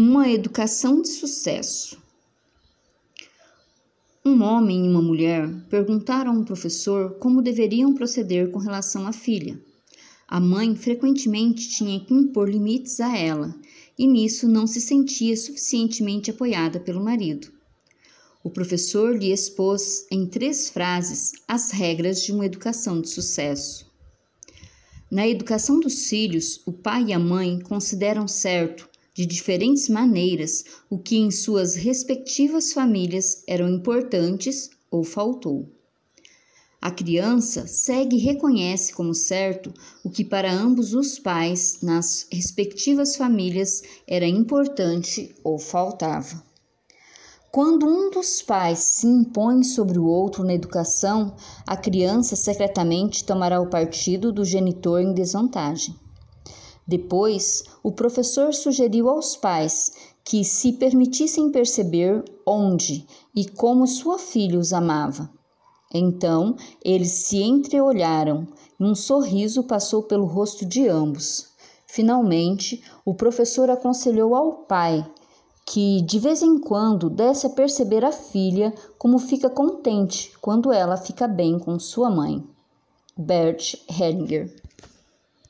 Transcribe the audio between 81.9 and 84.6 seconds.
mãe. Bert Hellinger